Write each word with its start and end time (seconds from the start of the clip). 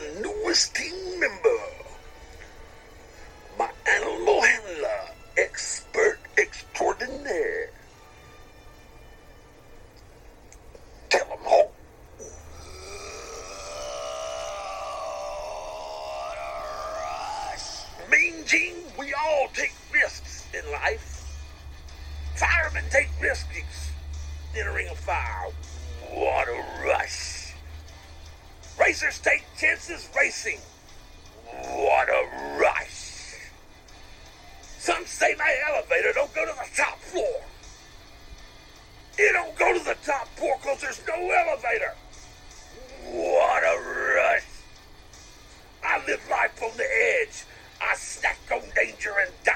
the 0.00 0.20
newest 0.20 0.74
team 0.74 1.20
member, 1.20 1.60
my 3.58 3.70
animal 3.86 4.40
handler, 4.40 5.00
expert 5.36 6.18
extraordinaire. 6.38 7.70
Tell 11.10 11.26
him. 11.26 11.40
Mean 18.10 18.74
we 18.98 19.14
all 19.14 19.48
take 19.54 19.74
risks 19.92 20.46
in 20.54 20.68
life. 20.72 21.24
Firemen 22.36 22.84
take 22.90 23.08
risks 23.20 23.90
in 24.58 24.66
a 24.66 24.72
ring 24.72 24.88
of 24.88 24.98
fire. 24.98 25.52
Racers 28.90 29.20
take 29.20 29.44
chances 29.56 30.08
racing. 30.16 30.58
What 31.46 32.08
a 32.08 32.58
rush. 32.58 33.36
Some 34.80 35.06
say 35.06 35.36
my 35.38 35.54
elevator 35.68 36.12
don't 36.12 36.34
go 36.34 36.44
to 36.44 36.52
the 36.52 36.76
top 36.76 36.98
floor. 36.98 37.40
It 39.16 39.32
don't 39.32 39.56
go 39.56 39.78
to 39.78 39.84
the 39.84 39.94
top 40.04 40.26
floor 40.34 40.56
because 40.60 40.80
there's 40.80 41.00
no 41.06 41.14
elevator. 41.14 41.94
What 43.04 43.62
a 43.62 43.78
rush. 43.80 44.42
I 45.84 46.04
live 46.08 46.28
life 46.28 46.60
on 46.60 46.76
the 46.76 46.88
edge. 47.22 47.44
I 47.80 47.94
snack 47.94 48.40
on 48.52 48.62
danger 48.74 49.14
and 49.24 49.32
dine 49.44 49.49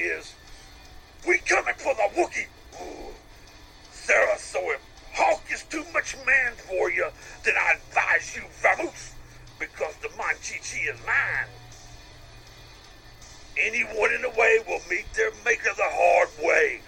is, 0.00 0.34
we 1.26 1.38
coming 1.38 1.74
for 1.76 1.94
the 1.94 2.08
Wookiee. 2.14 2.46
Ooh. 2.80 3.14
Sarah, 3.92 4.38
so 4.38 4.58
if 4.72 4.80
Hawk 5.14 5.42
is 5.52 5.62
too 5.64 5.84
much 5.92 6.16
man 6.26 6.52
for 6.54 6.90
you, 6.90 7.08
then 7.44 7.54
I 7.58 7.74
advise 7.74 8.36
you 8.36 8.42
vamoose, 8.62 9.12
because 9.58 9.94
the 10.02 10.08
Manchichi 10.08 10.92
is 10.92 10.98
mine. 11.06 11.46
Anyone 13.58 14.12
in 14.14 14.22
the 14.22 14.30
way 14.30 14.58
will 14.66 14.80
meet 14.88 15.12
their 15.14 15.32
maker 15.44 15.70
the 15.76 15.82
hard 15.84 16.28
way. 16.42 16.80